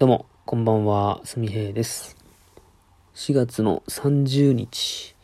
[0.00, 2.16] どうも、こんばんは、すみへいです。
[3.16, 5.14] 4月の30日、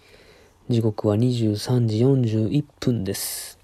[0.69, 3.59] 時刻は23時41分です。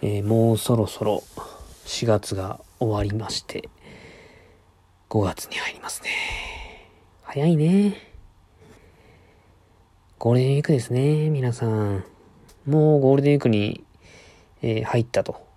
[0.00, 1.22] えーもうそろそろ
[1.84, 3.68] 4月が終わりまして、
[5.10, 6.08] 5月に入りますね。
[7.24, 7.98] 早いね。
[10.18, 12.04] ゴールデンウィークですね、皆さん。
[12.64, 13.84] もうゴールデンウィークに、
[14.62, 15.51] えー入ったと。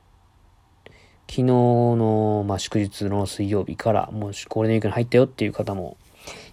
[1.28, 5.98] 昨日の、まあ、祝日の水曜日から、もうゴールデンウィークに入ったよっていう方も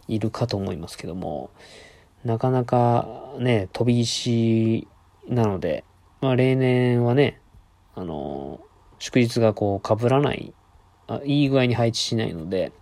[0.09, 1.51] いるかと思いますけども、
[2.25, 3.07] なかなか
[3.39, 4.89] ね、飛び石
[5.29, 5.85] なので、
[6.21, 7.41] まあ、例年はね、
[7.95, 8.61] あの、
[8.99, 10.55] 祝日がこう被らない、
[11.09, 12.73] あいい具合に配置しないので、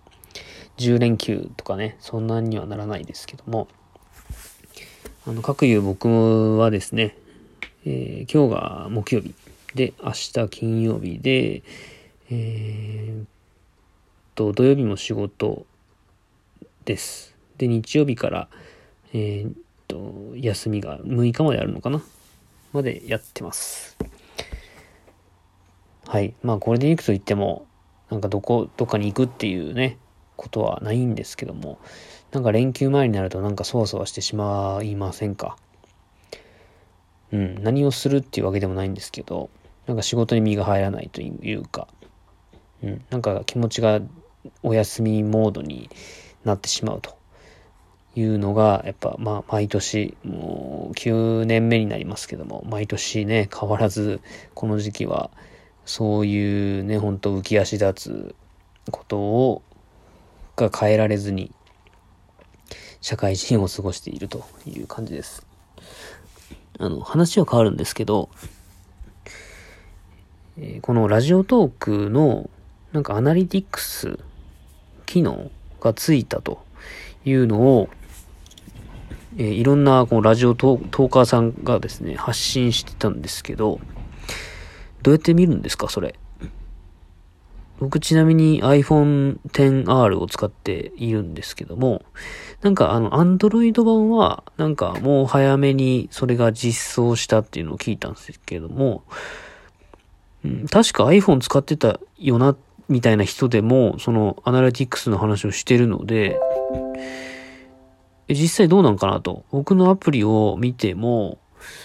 [0.76, 3.68] 10連休とかね、そんなにはならないですけども、
[5.26, 7.16] あの、各有僕はですね、
[7.84, 9.34] えー今日が木曜日。
[9.74, 11.62] で、明日金曜日で、
[12.30, 13.26] えーっ
[14.34, 15.66] と、土曜日も仕事
[16.84, 17.36] です。
[17.56, 18.48] で、日曜日から、
[19.12, 19.52] えーっ
[19.88, 22.02] と、休みが6日まであるのかな？
[22.72, 23.96] までやってます。
[26.06, 26.34] はい。
[26.42, 27.66] まあ、ゴールデンウィークといっても、
[28.10, 29.98] なんかどこ、どっかに行くっていうね、
[30.36, 31.78] ことはないんですけども、
[32.32, 35.58] なんか連休前になるとなんかそわそわしてしまいませんか？
[37.32, 39.50] うん、何をするっていうわけでもないんですけど、
[39.90, 41.88] なんか仕事に身が入らないというか、
[42.80, 44.00] うん、なんか気持ちが
[44.62, 45.90] お休みモードに
[46.44, 47.18] なってしまうと。
[48.16, 54.20] いうのが、やっぱまあ毎年、もう9年目になりますけども、毎年ね、変わらず
[54.54, 55.30] この時期は、
[55.84, 58.34] そういうね、ほんと浮き足立つ
[58.90, 59.62] ことを、
[60.56, 61.52] が変えられずに、
[63.00, 65.46] 社会人を過ごしているという感じです。
[66.80, 68.28] あの、話は変わるんですけど、
[70.62, 72.50] えこのラジオトークの、
[72.92, 74.18] なんかアナリティクス
[75.06, 75.50] 機能
[75.80, 76.62] がついたと
[77.24, 77.88] いうのを、
[79.38, 83.80] えいろんなこのラジオトトーカーさんがですね、発信してたんですけど、
[85.02, 86.14] どうやって見るんですか、それ？
[87.78, 92.02] 僕ちなみに iPhone XR を使っているんですけども、
[92.60, 99.04] なんかあの Android 版はなんかもう早めにそれが実装したっていうのを聞いたんですけども、
[100.44, 102.56] うん確か iPhone 使ってたよな、
[102.88, 106.38] みたいな人でも、そのアナリティクスの話をしてるので、
[108.28, 109.44] 実際どうなんかなと。
[109.50, 111.38] 僕のアプリを見ても、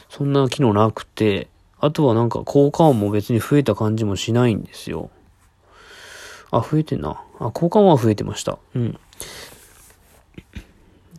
[0.10, 1.48] そんな機能なくて、
[1.80, 5.10] あとはなんか効果音も別に増えた感じもしないんですよ。
[6.52, 7.22] あ、増えてんな。
[7.40, 8.58] あ、効果音は増えてました。
[8.76, 9.00] うん。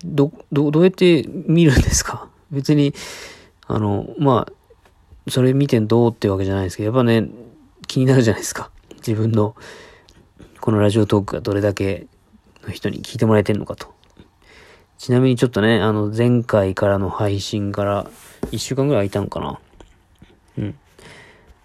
[0.04, 2.28] ど、ど、どうやって見るんですか？
[2.50, 2.94] 別に、
[3.66, 4.52] あの、まあ、
[5.28, 7.28] それ見てどうってわけじゃないですけど、やっぱね、
[7.86, 8.70] 気になるじゃないですか。
[8.98, 9.56] 自分の、
[10.60, 12.06] このラジオトークがどれだけ
[12.64, 13.92] の人に聞いてもらえてるのかと。
[14.98, 18.10] ちなみにちょっとね、あの、前回からの配信から
[18.52, 19.60] 1週間ぐらい空いたのかな。
[20.58, 20.78] うん。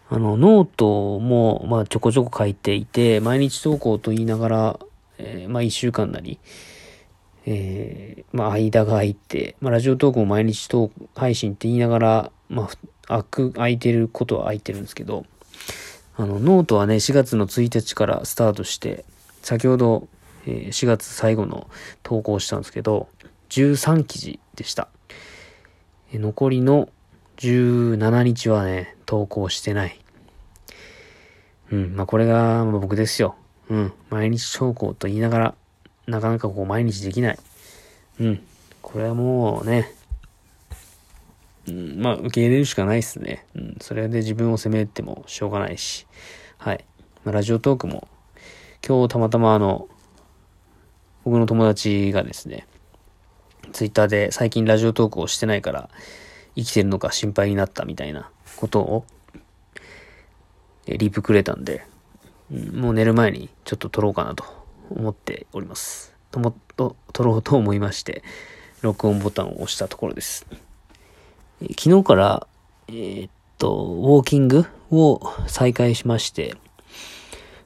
[0.10, 4.80] あの、ノートも、まあ、ちょこちょこ書いていて、毎日投稿と言いながら、
[5.18, 6.40] えーまあ、1週間なり、
[7.46, 12.70] えーまあ、間が空いて、まあ、ラジオトークも毎日投配信って言いながら、まあ
[13.20, 15.26] ふ、空く、空いてることは空いてるんですけど、
[16.18, 19.06] あの、ノートはね、4月の1日からスタートして、
[19.42, 20.08] 先ほど、
[20.46, 21.70] え4月最後の
[22.04, 23.08] 投稿したんですけど、
[23.50, 24.88] 13記事でした。
[26.14, 26.90] え残りの
[27.38, 30.00] 17日はね、投稿してない。
[31.72, 33.36] うん、まあこれが僕ですよ。
[33.70, 35.56] うん、毎日投稿と言いながら、
[36.08, 37.40] なかなかこう毎日できない。
[38.20, 38.44] うん、
[38.82, 39.94] これはもうね、
[41.68, 43.46] うん、まあ受け入れるしかないっすね。
[43.56, 46.08] うん、それで自分を責めてもしょうがないし。
[46.58, 46.86] はい。
[47.24, 48.08] まあ、ラジオトークも、
[48.88, 49.88] 今日たまたまあの、
[51.24, 52.68] 僕の友達がですね、
[53.74, 55.90] ツイッターで最近ラジオトークをしてないから
[56.56, 59.06] 生きてるのか心配になったみたいなことを
[60.88, 61.86] えリプくれたんで、
[62.50, 64.44] もう寝る前にちょっと撮ろうかなと
[64.90, 66.14] 思っております。
[66.32, 68.24] ともっと、撮ろうと思いまして、
[68.82, 70.46] 録音ボタンを押したところです。
[71.70, 72.48] 昨日から、
[72.88, 76.56] えーっと、ウォーキングを再開しまして、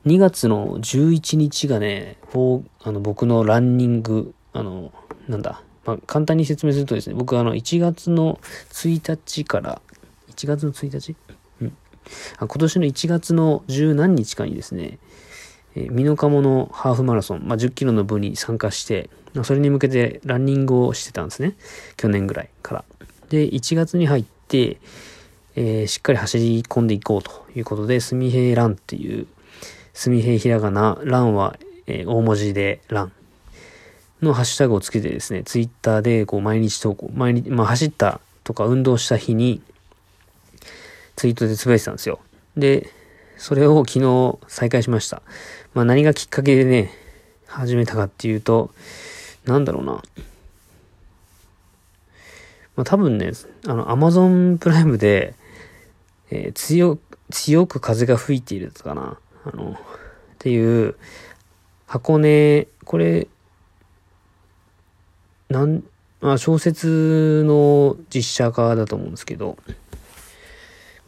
[0.06, 2.18] 2月の11日がね、
[2.84, 4.92] あの僕のランニング、あの、
[5.30, 8.40] なんだ、まあ、簡単に説明するとですね、僕あの、1月の
[8.72, 9.82] 1日から、
[10.36, 11.16] 1月の1日？
[11.62, 11.78] うん。
[12.38, 15.00] 今年の1月の十何日かにですね、
[15.76, 19.10] えー、美濃加茂のハーフマラソン、まあ、10キロの部に参加して、
[19.44, 21.56] それに向けてランニングをしてたんですね。
[21.96, 22.86] 去年ぐらいから。
[23.36, 24.78] で、1月に入って、
[25.56, 29.28] えーしっかり走り込んでいこうということで、すみへいランっていう、
[29.94, 33.12] すみへいひらがな、ランはえー、大文字でラン
[34.22, 39.62] のハッシュタグをつけてですね、ツイッターでこう毎日投稿、毎日、まあ走ったとか運動した日に
[41.16, 42.20] ツイートでつぶやいてたんですよ。
[42.58, 42.90] で、
[43.38, 45.22] それを昨日再開しました。
[45.74, 46.92] まあ何がきっかけでね、
[47.46, 48.72] 始めたかっていうと、
[49.46, 50.02] なんだろうな。
[52.76, 53.32] まあ多分ね、
[53.68, 55.36] あの、アマゾンプライムで、
[56.30, 56.98] えー、強、
[57.32, 59.18] 強く風が吹いているとかな。
[59.46, 59.76] あの、っ
[60.40, 60.96] ていう、
[61.88, 63.28] 箱根、これ、
[65.50, 65.84] なん、
[66.22, 69.58] まあ小説の実写化だと思うんですけど、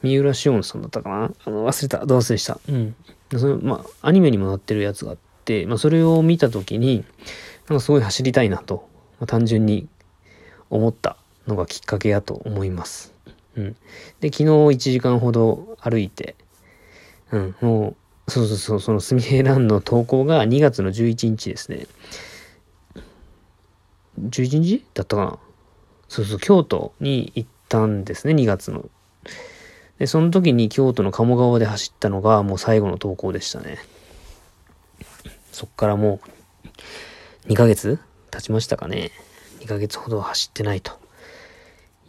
[0.03, 2.05] 三浦紫音さんだったかなあの、忘れた。
[2.05, 2.59] どう忘れした。
[2.69, 2.95] うん。
[3.35, 7.03] その、まあ、アニメにもなってるやつがあって、まあ、それを見たときに、
[7.67, 8.87] なんかすごい走りたいなと、
[9.19, 9.87] まあ、単純に
[10.69, 11.17] 思った
[11.47, 13.13] のがきっかけやと思います。
[13.55, 13.75] うん。
[14.19, 16.35] で、昨日1時間ほど歩いて、
[17.31, 17.95] うん、も
[18.27, 21.87] う、そうそうそう、そのすみへランの投稿が2月の11日ですね。
[24.19, 25.39] 11日だったかな
[26.09, 28.89] そうそう、京都に行ったんですね、2月の。
[29.99, 33.79] で、その時に京都の鴨川で走ったのがもう最後の投稿でしたね。
[35.51, 36.19] そっからも
[37.47, 39.11] う2ヶ月経ちましたかね。
[39.61, 40.99] 2ヶ月ほど走ってないと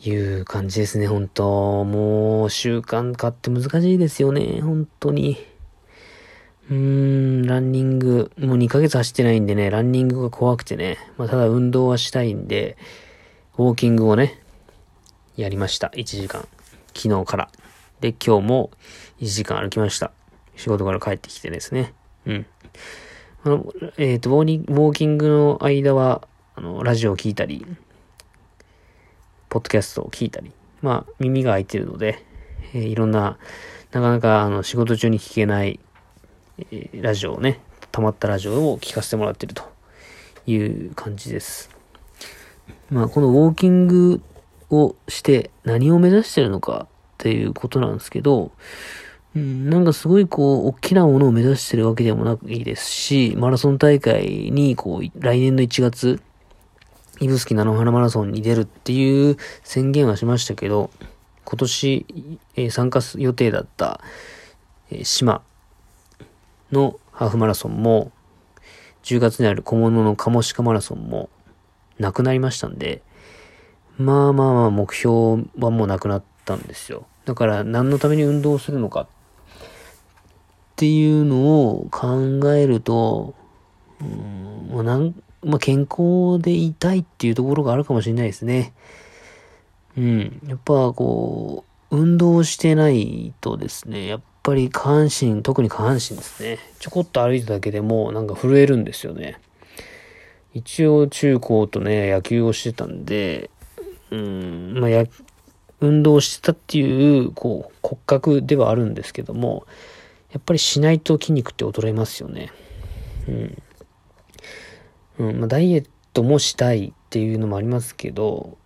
[0.00, 5.36] いう感じですね、本当もう習慣化って難しいですよね、本当に。
[6.70, 12.76] うーん、ランニング、もう2ヶ月走ってないんでね、ランニングが怖くてね、まあただ運動はしたいんで、
[13.56, 14.40] ウォーキングをね、
[15.36, 16.46] やりました、1時間。
[16.94, 17.50] 昨日から。
[18.00, 18.70] で、今日も
[19.20, 20.12] 1時間歩きました。
[20.56, 21.94] 仕事から帰ってきてですね。
[22.26, 22.46] うん。
[23.44, 27.66] あの、えっ、ー、と、ウォーキングの間は、あの、ラジオを聞いたり、
[29.48, 30.52] ポッドキャストを聞いたり、
[30.82, 32.24] まあ、耳が開いてるので、
[32.74, 33.38] えー、いろんな、
[33.92, 35.80] なかなか、あの、仕事中に聞けない、
[36.70, 37.60] えー、ラジオをね、
[37.92, 39.64] 溜まったラジオを聞かせてもらってると
[40.46, 41.70] いう感じです。
[42.90, 44.22] まあ、このウォーキング
[44.70, 48.52] をして何を目指してるのかっていうことなんですけど、
[49.34, 56.20] うん、なんかすごいこう、大きなものを目指してるわけでもなくいいですし、マラソン大会にこう、来年の1月、
[57.20, 60.90] 指宿菜の花マラソンに出るっていう宣言はしましたけど、
[61.44, 62.06] 今年、
[62.56, 64.00] えー、参加予定だった、
[64.90, 65.42] えー、島
[66.70, 68.12] のハーフマラソンも、
[69.02, 71.30] 10月にある小物のカモシカマラソンも
[71.98, 73.02] なくなりましたんで、
[73.96, 77.06] まあまあまあ目標はもうなくなったんですよ。
[77.24, 79.06] だから何のために運動するのかっ
[80.76, 83.34] ていうのを考えると、
[84.00, 85.14] うん、まあ、なん
[85.48, 88.74] まあ、健康でいたいっていうところがあるかもしれないですね。
[89.96, 90.40] うん。
[90.46, 96.58] やっぱこう、運動してないとですね、やっぱり下半身、特に下半身ですね。
[96.78, 99.40] ちょこっと歩いただけでもなんか震えるんですよね。
[100.52, 103.50] 一応中高とね、野球をしてたんで、
[104.10, 105.06] うん、まあ、や、
[105.80, 109.66] 運動してたっていう、こう、骨格ではあるんですけども、
[110.30, 112.52] やっぱりしないと筋肉って衰えますよね。
[113.28, 113.62] うん。
[115.18, 118.56] うん、まあ、ダイエットもしたいっていうのもありますけど、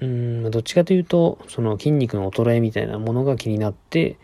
[0.00, 4.18] うん、どっちかというと、その筋肉の衰えみたいなものが気になって、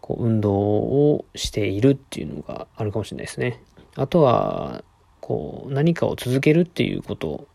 [0.00, 3.62] こう、運動をしているっていうのがあるかもしれないですね。
[3.96, 4.84] あとは、
[5.20, 7.48] こう、何かを続けるっていうこと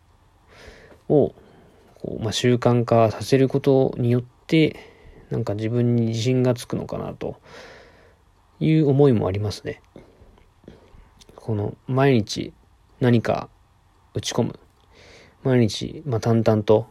[1.07, 1.33] を、
[2.01, 4.75] こう、まあ、習慣化させることによって、
[5.29, 7.39] なんか自分に自信がつくのかなと
[8.59, 9.81] いう思いもありますね。
[11.35, 12.53] この毎日
[13.05, 13.49] 何か
[14.15, 14.59] 打ち込む。
[15.43, 16.87] 毎日、まあ、淡々と、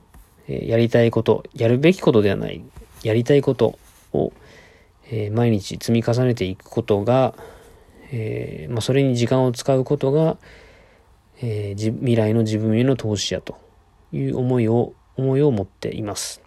[0.47, 2.63] えー、やりたいこと、やるべきことではない、
[3.03, 3.81] やりたいこと
[4.13, 4.33] を、
[5.11, 7.35] えー、毎日積み重ねていくことが、
[8.13, 10.37] えー、まあ、それに時間を使うことが、
[11.43, 13.59] え未来の自分への投資やと
[14.13, 16.41] いう思いを思いを持っています。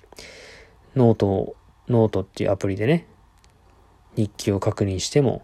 [0.96, 1.56] ノートを、
[1.90, 3.06] ノートっていうアプリでね、
[4.16, 5.44] 日記を確認しても、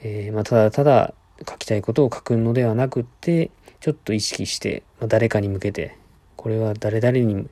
[0.00, 1.12] えー、まあ、ただただ
[1.48, 5.96] 書きたいことを書くのではなくて、ちょっと意識して、まあ、誰かに向けて、
[6.36, 7.48] これは誰々にが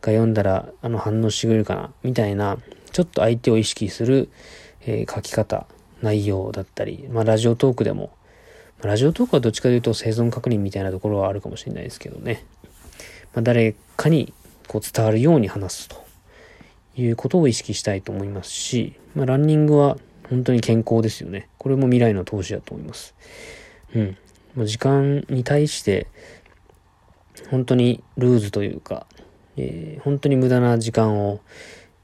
[0.00, 2.58] 読んだらあの反応してくれるかな、みたいな、
[2.92, 4.28] ちょっと相手を意識する、
[4.82, 5.66] えー、書き方、
[6.02, 8.10] 内容だったり、まあ、ラジオトークでも
[8.82, 12.44] ま、ラジオトークはどっちかというと生存確認みたいなところはあるかもしれないですけどね。
[13.34, 14.32] まあ、誰かに
[14.68, 16.04] こう伝わるように話すと
[16.96, 19.98] いうことを意識したいと思いますし、まあ、ランニングは
[20.30, 21.48] 本当に健康ですよね。
[21.58, 23.14] これも未来の投資だと思います。
[23.94, 24.16] うん。
[24.54, 26.06] もう時間に対して、
[27.50, 29.06] 本当にルーズというか、
[29.56, 31.40] えー、本当に無駄な時間を、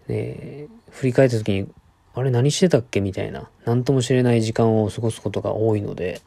[0.08, 1.68] えー、振り返った時に、
[2.14, 6.20] あれ何してたっけみたいな、何とも知れない時間を過ごすことが多いので、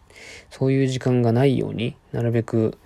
[0.50, 2.78] そういう時間がないようになるべく、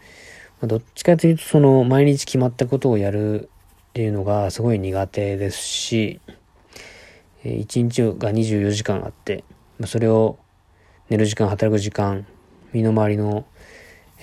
[0.62, 3.50] まあ、どっちかというとその毎日決まったことをやる
[3.90, 6.22] っていうのがすごい苦手ですし、
[7.44, 9.44] 1日が24時間あって、
[9.80, 10.38] ま、それを
[11.10, 12.26] 寝る時間、働く時間、
[12.74, 13.46] 身の回りの、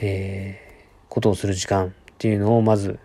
[0.01, 2.99] えー、ことをする時間っていうのをまず、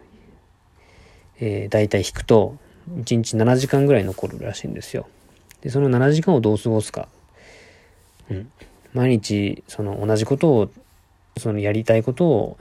[1.39, 2.57] えー、大体引くと、
[2.89, 5.07] 1日7時間ぐらい残るらしいんですよ。
[5.61, 7.07] で、その7時間をどう過ごすか。
[8.29, 8.51] うん。
[8.93, 10.69] 毎日、その同じことを、
[11.37, 12.57] そのやりたいことを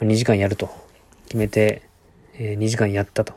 [0.00, 0.70] 2時間やると
[1.26, 1.82] 決めて、
[2.34, 3.34] えー、2時間やったと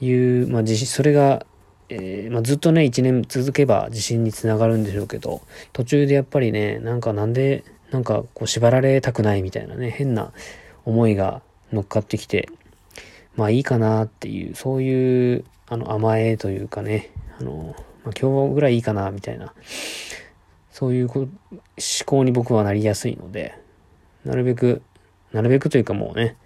[0.00, 1.46] いう、まあ、自信、それが、
[1.90, 5.42] えー、まあ、ずっとね、1年続けば自信につながるんでしょうけど、
[5.72, 10.32] 途中でやっぱりね、なんかなんで、なんかこう縛られたくないみたいなね、変な
[10.84, 11.40] 思いが
[11.72, 12.48] 乗っかってきて、
[13.36, 19.54] まあいいかなっていう、そういう、あの、甘えというかね、あの、まあ、今日ぐらいいいかな、みたいな、
[20.70, 21.28] そういう思
[22.04, 23.54] 考に僕はなりやすいので、
[24.24, 24.82] なるべく、
[25.32, 26.36] なるべくというかもうね、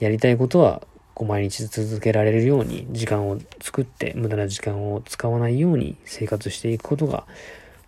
[0.00, 0.82] やりたいことは、
[1.18, 7.26] こう毎日続けられるように時間を作って、無駄な時間を使わないように生活していくことが、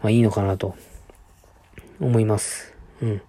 [0.03, 0.75] まあいいのかなと
[2.01, 2.75] 思います。
[3.01, 3.15] うん。
[3.15, 3.21] ま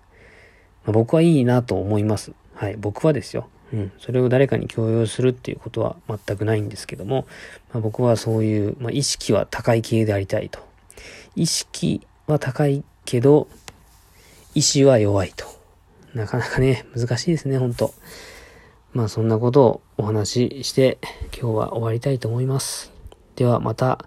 [0.88, 2.31] あ、僕はいいなと思います。
[2.55, 2.77] はい。
[2.77, 3.48] 僕はですよ。
[3.72, 3.91] うん。
[4.00, 7.27] それを誰かに強要するっていうことは全くないんですけども、
[7.72, 10.60] まあ、僕はそういう、まあ、意識は高い系でありたいと。
[11.36, 13.48] 意識は高いけど、
[14.55, 15.46] 意志は弱いと。
[16.15, 17.93] なかなかね、難しいですね、ほんと。
[18.94, 21.00] まあそんなことをお話しして、
[21.38, 22.92] 今日は終わりたいと思います。
[23.36, 24.06] ではまた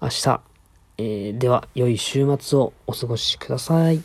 [0.00, 0.40] 明日。
[0.96, 4.02] えー、では、良い週末をお過ごしください。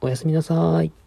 [0.00, 1.03] おやすみなさい。